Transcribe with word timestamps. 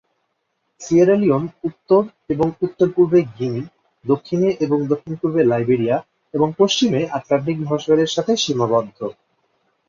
Sierra 0.81 1.15
Leone 1.15 1.43
উত্তর 1.63 2.01
এবং 2.29 2.47
উত্তর-পূর্বে 2.61 3.19
গিনি, 3.37 3.61
দক্ষিণে 4.05 4.49
এবং 4.59 4.77
দক্ষিণ-পূর্বে 4.87 5.41
লাইবেরিয়া 5.43 5.97
এবং 6.33 6.47
পশ্চিমে 6.57 7.01
আটলান্টিক 7.11 7.57
মহাসাগরের 7.61 8.13
সাথে 8.15 8.31
সীমাবদ্ধ। 8.37 8.97